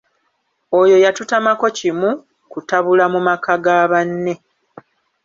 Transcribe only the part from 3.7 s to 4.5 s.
banne.